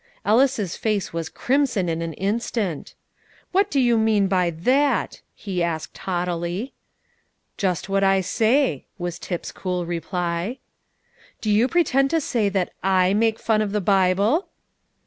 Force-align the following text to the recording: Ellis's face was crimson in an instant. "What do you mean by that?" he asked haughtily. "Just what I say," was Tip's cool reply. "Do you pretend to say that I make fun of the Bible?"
Ellis's 0.25 0.75
face 0.75 1.13
was 1.13 1.29
crimson 1.29 1.87
in 1.87 2.01
an 2.01 2.13
instant. 2.13 2.95
"What 3.51 3.69
do 3.69 3.79
you 3.79 3.99
mean 3.99 4.25
by 4.27 4.49
that?" 4.49 5.21
he 5.35 5.61
asked 5.61 5.95
haughtily. 5.95 6.73
"Just 7.55 7.87
what 7.87 8.03
I 8.03 8.21
say," 8.21 8.85
was 8.97 9.19
Tip's 9.19 9.51
cool 9.51 9.85
reply. 9.85 10.57
"Do 11.39 11.51
you 11.51 11.67
pretend 11.67 12.09
to 12.09 12.19
say 12.19 12.49
that 12.49 12.73
I 12.81 13.13
make 13.13 13.37
fun 13.37 13.61
of 13.61 13.73
the 13.73 13.79
Bible?" 13.79 14.47